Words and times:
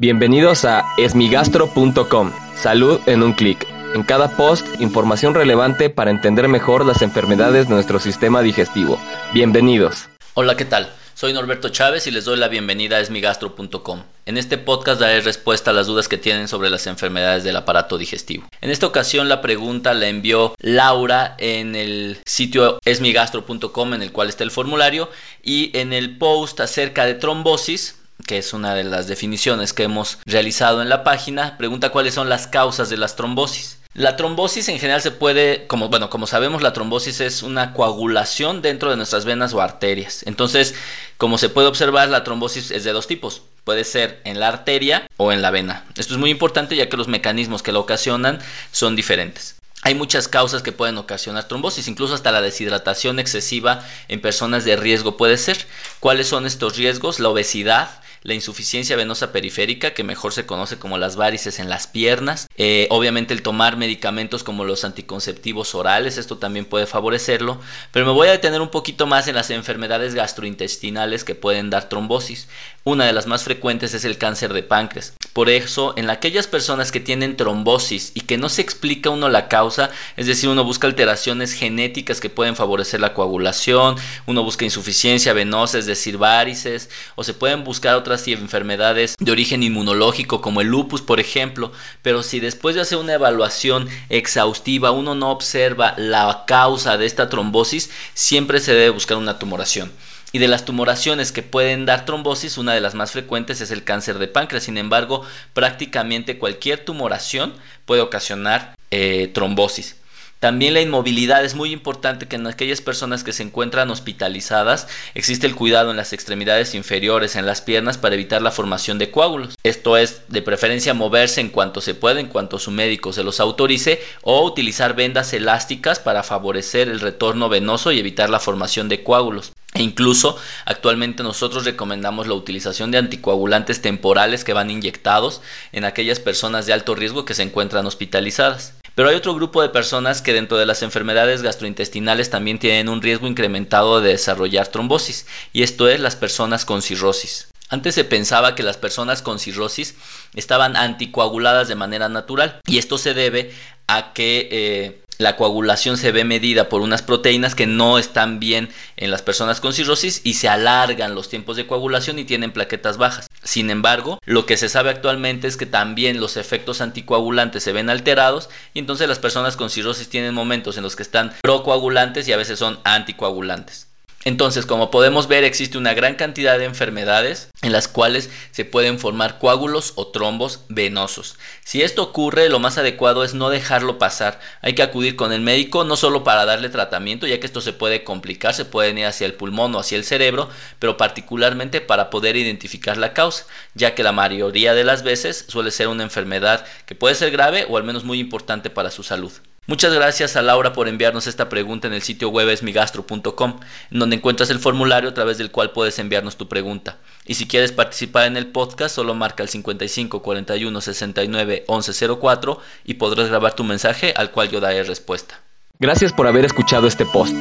Bienvenidos 0.00 0.64
a 0.64 0.94
esmigastro.com. 0.96 2.32
Salud 2.56 2.98
en 3.04 3.22
un 3.22 3.34
clic. 3.34 3.66
En 3.94 4.02
cada 4.02 4.34
post, 4.34 4.66
información 4.80 5.34
relevante 5.34 5.90
para 5.90 6.10
entender 6.10 6.48
mejor 6.48 6.86
las 6.86 7.02
enfermedades 7.02 7.68
de 7.68 7.74
nuestro 7.74 8.00
sistema 8.00 8.40
digestivo. 8.40 8.98
Bienvenidos. 9.34 10.08
Hola, 10.32 10.56
¿qué 10.56 10.64
tal? 10.64 10.90
Soy 11.12 11.34
Norberto 11.34 11.68
Chávez 11.68 12.06
y 12.06 12.12
les 12.12 12.24
doy 12.24 12.38
la 12.38 12.48
bienvenida 12.48 12.96
a 12.96 13.00
esmigastro.com. 13.00 14.02
En 14.24 14.38
este 14.38 14.56
podcast 14.56 15.02
daré 15.02 15.20
respuesta 15.20 15.70
a 15.70 15.74
las 15.74 15.86
dudas 15.86 16.08
que 16.08 16.16
tienen 16.16 16.48
sobre 16.48 16.70
las 16.70 16.86
enfermedades 16.86 17.44
del 17.44 17.56
aparato 17.56 17.98
digestivo. 17.98 18.48
En 18.62 18.70
esta 18.70 18.86
ocasión 18.86 19.28
la 19.28 19.42
pregunta 19.42 19.92
la 19.92 20.08
envió 20.08 20.54
Laura 20.60 21.34
en 21.36 21.76
el 21.76 22.16
sitio 22.24 22.80
esmigastro.com 22.86 23.92
en 23.92 24.00
el 24.00 24.12
cual 24.12 24.30
está 24.30 24.44
el 24.44 24.50
formulario 24.50 25.10
y 25.42 25.76
en 25.76 25.92
el 25.92 26.16
post 26.16 26.60
acerca 26.60 27.04
de 27.04 27.16
trombosis 27.16 27.99
que 28.30 28.38
es 28.38 28.52
una 28.52 28.76
de 28.76 28.84
las 28.84 29.08
definiciones 29.08 29.72
que 29.72 29.82
hemos 29.82 30.18
realizado 30.24 30.82
en 30.82 30.88
la 30.88 31.02
página, 31.02 31.58
pregunta 31.58 31.90
cuáles 31.90 32.14
son 32.14 32.28
las 32.28 32.46
causas 32.46 32.88
de 32.88 32.96
las 32.96 33.16
trombosis. 33.16 33.78
La 33.92 34.14
trombosis 34.14 34.68
en 34.68 34.78
general 34.78 35.02
se 35.02 35.10
puede, 35.10 35.66
como 35.66 35.88
bueno, 35.88 36.10
como 36.10 36.28
sabemos, 36.28 36.62
la 36.62 36.72
trombosis 36.72 37.20
es 37.20 37.42
una 37.42 37.72
coagulación 37.72 38.62
dentro 38.62 38.88
de 38.88 38.96
nuestras 38.96 39.24
venas 39.24 39.52
o 39.52 39.60
arterias. 39.60 40.22
Entonces, 40.26 40.76
como 41.16 41.38
se 41.38 41.48
puede 41.48 41.66
observar, 41.66 42.08
la 42.08 42.22
trombosis 42.22 42.70
es 42.70 42.84
de 42.84 42.92
dos 42.92 43.08
tipos. 43.08 43.42
Puede 43.64 43.82
ser 43.82 44.20
en 44.22 44.38
la 44.38 44.46
arteria 44.46 45.08
o 45.16 45.32
en 45.32 45.42
la 45.42 45.50
vena. 45.50 45.84
Esto 45.96 46.14
es 46.14 46.20
muy 46.20 46.30
importante 46.30 46.76
ya 46.76 46.88
que 46.88 46.96
los 46.96 47.08
mecanismos 47.08 47.64
que 47.64 47.72
la 47.72 47.80
ocasionan 47.80 48.38
son 48.70 48.94
diferentes. 48.94 49.56
Hay 49.82 49.94
muchas 49.94 50.28
causas 50.28 50.62
que 50.62 50.72
pueden 50.72 50.98
ocasionar 50.98 51.48
trombosis, 51.48 51.88
incluso 51.88 52.14
hasta 52.14 52.32
la 52.32 52.42
deshidratación 52.42 53.18
excesiva 53.18 53.82
en 54.08 54.20
personas 54.20 54.66
de 54.66 54.76
riesgo 54.76 55.16
puede 55.16 55.38
ser. 55.38 55.66
¿Cuáles 56.00 56.28
son 56.28 56.44
estos 56.44 56.76
riesgos? 56.76 57.18
La 57.18 57.30
obesidad, 57.30 57.88
la 58.22 58.34
insuficiencia 58.34 58.96
venosa 58.96 59.32
periférica, 59.32 59.92
que 59.92 60.04
mejor 60.04 60.32
se 60.32 60.46
conoce 60.46 60.78
como 60.78 60.98
las 60.98 61.16
varices 61.16 61.58
en 61.58 61.68
las 61.68 61.86
piernas, 61.86 62.48
eh, 62.56 62.86
obviamente 62.90 63.34
el 63.34 63.42
tomar 63.42 63.76
medicamentos 63.76 64.44
como 64.44 64.64
los 64.64 64.84
anticonceptivos 64.84 65.74
orales, 65.74 66.18
esto 66.18 66.38
también 66.38 66.64
puede 66.66 66.86
favorecerlo, 66.86 67.60
pero 67.92 68.06
me 68.06 68.12
voy 68.12 68.28
a 68.28 68.32
detener 68.32 68.60
un 68.60 68.70
poquito 68.70 69.06
más 69.06 69.28
en 69.28 69.34
las 69.34 69.50
enfermedades 69.50 70.14
gastrointestinales 70.14 71.24
que 71.24 71.34
pueden 71.34 71.70
dar 71.70 71.88
trombosis. 71.88 72.48
Una 72.84 73.06
de 73.06 73.12
las 73.12 73.26
más 73.26 73.44
frecuentes 73.44 73.94
es 73.94 74.04
el 74.04 74.18
cáncer 74.18 74.52
de 74.52 74.62
páncreas. 74.62 75.14
Por 75.32 75.48
eso, 75.48 75.94
en 75.96 76.10
aquellas 76.10 76.48
personas 76.48 76.90
que 76.90 76.98
tienen 76.98 77.36
trombosis 77.36 78.10
y 78.14 78.22
que 78.22 78.36
no 78.36 78.48
se 78.48 78.62
explica 78.62 79.10
uno 79.10 79.28
la 79.28 79.46
causa, 79.46 79.90
es 80.16 80.26
decir, 80.26 80.48
uno 80.48 80.64
busca 80.64 80.88
alteraciones 80.88 81.52
genéticas 81.52 82.20
que 82.20 82.30
pueden 82.30 82.56
favorecer 82.56 83.00
la 83.00 83.14
coagulación, 83.14 83.94
uno 84.26 84.42
busca 84.42 84.64
insuficiencia 84.64 85.32
venosa, 85.32 85.78
es 85.78 85.86
decir, 85.86 86.18
varices, 86.18 86.90
o 87.14 87.22
se 87.22 87.34
pueden 87.34 87.62
buscar 87.62 87.94
otras 87.94 88.26
enfermedades 88.26 89.14
de 89.20 89.30
origen 89.30 89.62
inmunológico 89.62 90.40
como 90.40 90.60
el 90.60 90.66
lupus, 90.66 91.00
por 91.00 91.20
ejemplo, 91.20 91.70
pero 92.02 92.24
si 92.24 92.40
después 92.40 92.74
de 92.74 92.80
hacer 92.80 92.98
una 92.98 93.14
evaluación 93.14 93.88
exhaustiva 94.08 94.90
uno 94.90 95.14
no 95.14 95.30
observa 95.30 95.94
la 95.96 96.44
causa 96.46 96.96
de 96.96 97.06
esta 97.06 97.28
trombosis, 97.28 97.90
siempre 98.14 98.58
se 98.58 98.74
debe 98.74 98.90
buscar 98.90 99.16
una 99.16 99.38
tumoración. 99.38 99.92
Y 100.32 100.38
de 100.38 100.48
las 100.48 100.64
tumoraciones 100.64 101.32
que 101.32 101.42
pueden 101.42 101.86
dar 101.86 102.04
trombosis, 102.04 102.56
una 102.56 102.72
de 102.72 102.80
las 102.80 102.94
más 102.94 103.10
frecuentes 103.10 103.60
es 103.60 103.70
el 103.70 103.82
cáncer 103.84 104.18
de 104.18 104.28
páncreas. 104.28 104.64
Sin 104.64 104.78
embargo, 104.78 105.24
prácticamente 105.54 106.38
cualquier 106.38 106.84
tumoración 106.84 107.54
puede 107.84 108.02
ocasionar 108.02 108.76
eh, 108.90 109.28
trombosis. 109.34 109.99
También 110.40 110.72
la 110.72 110.80
inmovilidad 110.80 111.44
es 111.44 111.54
muy 111.54 111.70
importante 111.70 112.26
que 112.26 112.36
en 112.36 112.46
aquellas 112.46 112.80
personas 112.80 113.22
que 113.22 113.34
se 113.34 113.42
encuentran 113.42 113.90
hospitalizadas 113.90 114.88
existe 115.14 115.46
el 115.46 115.54
cuidado 115.54 115.90
en 115.90 115.98
las 115.98 116.14
extremidades 116.14 116.74
inferiores, 116.74 117.36
en 117.36 117.44
las 117.44 117.60
piernas, 117.60 117.98
para 117.98 118.14
evitar 118.14 118.40
la 118.40 118.50
formación 118.50 118.96
de 118.96 119.10
coágulos. 119.10 119.58
Esto 119.64 119.98
es 119.98 120.22
de 120.28 120.40
preferencia 120.40 120.94
moverse 120.94 121.42
en 121.42 121.50
cuanto 121.50 121.82
se 121.82 121.94
pueda, 121.94 122.20
en 122.20 122.28
cuanto 122.28 122.58
su 122.58 122.70
médico 122.70 123.12
se 123.12 123.22
los 123.22 123.38
autorice, 123.38 124.02
o 124.22 124.42
utilizar 124.42 124.96
vendas 124.96 125.34
elásticas 125.34 125.98
para 125.98 126.22
favorecer 126.22 126.88
el 126.88 127.00
retorno 127.00 127.50
venoso 127.50 127.92
y 127.92 127.98
evitar 127.98 128.30
la 128.30 128.40
formación 128.40 128.88
de 128.88 129.02
coágulos. 129.02 129.52
E 129.74 129.82
incluso 129.82 130.38
actualmente 130.64 131.22
nosotros 131.22 131.66
recomendamos 131.66 132.26
la 132.26 132.34
utilización 132.34 132.90
de 132.90 132.96
anticoagulantes 132.98 133.82
temporales 133.82 134.42
que 134.44 134.54
van 134.54 134.70
inyectados 134.70 135.42
en 135.72 135.84
aquellas 135.84 136.18
personas 136.18 136.64
de 136.64 136.72
alto 136.72 136.94
riesgo 136.94 137.26
que 137.26 137.34
se 137.34 137.42
encuentran 137.42 137.84
hospitalizadas. 137.84 138.79
Pero 138.94 139.08
hay 139.08 139.16
otro 139.16 139.34
grupo 139.34 139.62
de 139.62 139.68
personas 139.68 140.22
que 140.22 140.32
dentro 140.32 140.58
de 140.58 140.66
las 140.66 140.82
enfermedades 140.82 141.42
gastrointestinales 141.42 142.30
también 142.30 142.58
tienen 142.58 142.88
un 142.88 143.02
riesgo 143.02 143.26
incrementado 143.26 144.00
de 144.00 144.10
desarrollar 144.10 144.68
trombosis, 144.68 145.26
y 145.52 145.62
esto 145.62 145.88
es 145.88 146.00
las 146.00 146.16
personas 146.16 146.64
con 146.64 146.82
cirrosis. 146.82 147.48
Antes 147.68 147.94
se 147.94 148.04
pensaba 148.04 148.56
que 148.56 148.64
las 148.64 148.76
personas 148.76 149.22
con 149.22 149.38
cirrosis 149.38 149.94
estaban 150.34 150.76
anticoaguladas 150.76 151.68
de 151.68 151.76
manera 151.76 152.08
natural, 152.08 152.60
y 152.66 152.78
esto 152.78 152.98
se 152.98 153.14
debe 153.14 153.52
a 153.86 154.12
que 154.12 154.48
eh, 154.50 155.02
la 155.20 155.36
coagulación 155.36 155.98
se 155.98 156.12
ve 156.12 156.24
medida 156.24 156.70
por 156.70 156.80
unas 156.80 157.02
proteínas 157.02 157.54
que 157.54 157.66
no 157.66 157.98
están 157.98 158.40
bien 158.40 158.70
en 158.96 159.10
las 159.10 159.20
personas 159.20 159.60
con 159.60 159.74
cirrosis 159.74 160.22
y 160.24 160.34
se 160.34 160.48
alargan 160.48 161.14
los 161.14 161.28
tiempos 161.28 161.58
de 161.58 161.66
coagulación 161.66 162.18
y 162.18 162.24
tienen 162.24 162.52
plaquetas 162.52 162.96
bajas. 162.96 163.28
Sin 163.42 163.68
embargo, 163.68 164.18
lo 164.24 164.46
que 164.46 164.56
se 164.56 164.70
sabe 164.70 164.88
actualmente 164.88 165.46
es 165.46 165.58
que 165.58 165.66
también 165.66 166.20
los 166.20 166.38
efectos 166.38 166.80
anticoagulantes 166.80 167.62
se 167.62 167.72
ven 167.72 167.90
alterados 167.90 168.48
y 168.72 168.78
entonces 168.78 169.08
las 169.08 169.18
personas 169.18 169.58
con 169.58 169.68
cirrosis 169.68 170.08
tienen 170.08 170.34
momentos 170.34 170.78
en 170.78 170.84
los 170.84 170.96
que 170.96 171.02
están 171.02 171.34
procoagulantes 171.42 172.26
y 172.26 172.32
a 172.32 172.38
veces 172.38 172.58
son 172.58 172.80
anticoagulantes. 172.84 173.89
Entonces, 174.22 174.66
como 174.66 174.90
podemos 174.90 175.28
ver, 175.28 175.44
existe 175.44 175.78
una 175.78 175.94
gran 175.94 176.14
cantidad 176.14 176.58
de 176.58 176.66
enfermedades 176.66 177.48
en 177.62 177.72
las 177.72 177.88
cuales 177.88 178.28
se 178.50 178.66
pueden 178.66 178.98
formar 178.98 179.38
coágulos 179.38 179.94
o 179.96 180.08
trombos 180.08 180.60
venosos. 180.68 181.38
Si 181.64 181.80
esto 181.80 182.02
ocurre, 182.02 182.50
lo 182.50 182.58
más 182.58 182.76
adecuado 182.76 183.24
es 183.24 183.32
no 183.32 183.48
dejarlo 183.48 183.96
pasar. 183.96 184.38
Hay 184.60 184.74
que 184.74 184.82
acudir 184.82 185.16
con 185.16 185.32
el 185.32 185.40
médico 185.40 185.84
no 185.84 185.96
solo 185.96 186.22
para 186.22 186.44
darle 186.44 186.68
tratamiento, 186.68 187.26
ya 187.26 187.40
que 187.40 187.46
esto 187.46 187.62
se 187.62 187.72
puede 187.72 188.04
complicar, 188.04 188.52
se 188.52 188.66
puede 188.66 188.90
ir 188.90 189.06
hacia 189.06 189.26
el 189.26 189.34
pulmón 189.34 189.74
o 189.74 189.78
hacia 189.78 189.96
el 189.96 190.04
cerebro, 190.04 190.50
pero 190.78 190.98
particularmente 190.98 191.80
para 191.80 192.10
poder 192.10 192.36
identificar 192.36 192.98
la 192.98 193.14
causa, 193.14 193.46
ya 193.74 193.94
que 193.94 194.02
la 194.02 194.12
mayoría 194.12 194.74
de 194.74 194.84
las 194.84 195.02
veces 195.02 195.46
suele 195.48 195.70
ser 195.70 195.88
una 195.88 196.02
enfermedad 196.02 196.66
que 196.84 196.94
puede 196.94 197.14
ser 197.14 197.30
grave 197.30 197.64
o 197.70 197.78
al 197.78 197.84
menos 197.84 198.04
muy 198.04 198.20
importante 198.20 198.68
para 198.68 198.90
su 198.90 199.02
salud. 199.02 199.32
Muchas 199.66 199.94
gracias 199.94 200.36
a 200.36 200.42
Laura 200.42 200.72
por 200.72 200.88
enviarnos 200.88 201.26
esta 201.26 201.48
pregunta 201.48 201.86
en 201.86 201.94
el 201.94 202.02
sitio 202.02 202.30
web 202.30 202.48
esmigastro.com, 202.48 203.60
en 203.90 203.98
donde 203.98 204.16
encuentras 204.16 204.50
el 204.50 204.58
formulario 204.58 205.10
a 205.10 205.14
través 205.14 205.38
del 205.38 205.50
cual 205.50 205.70
puedes 205.70 205.98
enviarnos 205.98 206.36
tu 206.36 206.48
pregunta. 206.48 206.98
Y 207.26 207.34
si 207.34 207.46
quieres 207.46 207.70
participar 207.70 208.26
en 208.26 208.36
el 208.36 208.48
podcast, 208.48 208.96
solo 208.96 209.14
marca 209.14 209.42
el 209.42 209.48
55 209.48 210.22
41 210.22 210.80
69 210.80 211.64
11 211.68 212.08
04 212.20 212.58
y 212.84 212.94
podrás 212.94 213.28
grabar 213.28 213.54
tu 213.54 213.62
mensaje 213.62 214.12
al 214.16 214.30
cual 214.30 214.48
yo 214.48 214.60
daré 214.60 214.82
respuesta. 214.82 215.40
Gracias 215.78 216.12
por 216.12 216.26
haber 216.26 216.44
escuchado 216.44 216.86
este 216.86 217.06
post. 217.06 217.34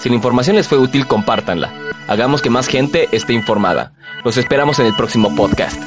Si 0.00 0.08
la 0.08 0.14
información 0.16 0.56
les 0.56 0.68
fue 0.68 0.78
útil, 0.78 1.06
compártanla. 1.06 1.72
Hagamos 2.08 2.42
que 2.42 2.50
más 2.50 2.66
gente 2.66 3.08
esté 3.12 3.32
informada. 3.32 3.92
Los 4.24 4.36
esperamos 4.36 4.78
en 4.78 4.86
el 4.86 4.94
próximo 4.94 5.34
podcast. 5.34 5.80